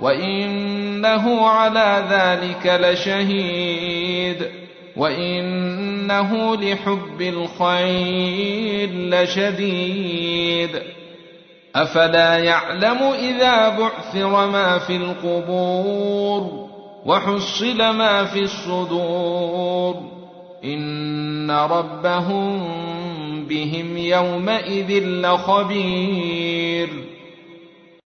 وانه 0.00 1.48
على 1.48 2.04
ذلك 2.10 2.80
لشهيد 2.80 4.48
وانه 4.96 6.56
لحب 6.56 7.20
الخير 7.20 8.90
لشديد 8.92 10.82
افلا 11.76 12.38
يعلم 12.38 12.98
اذا 13.02 13.68
بعثر 13.68 14.50
ما 14.50 14.78
في 14.78 14.96
القبور 14.96 16.68
وحصل 17.06 17.78
ما 17.78 18.24
في 18.24 18.38
الصدور 18.40 19.96
ان 20.64 21.50
ربهم 21.50 22.62
بهم 23.48 23.96
يومئذ 23.96 25.04
لخبير 25.04 26.88